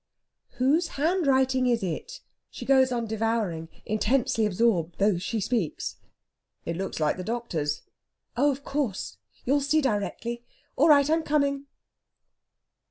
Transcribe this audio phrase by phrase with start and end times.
[0.53, 5.97] "Whose handwriting is it?" She goes on devouring, intensely absorbed, though she speaks.
[6.65, 7.83] "It looks like the doctor's."
[8.35, 9.17] "Of course!
[9.45, 10.43] You'll see directly....
[10.75, 11.67] All right, I'm coming!"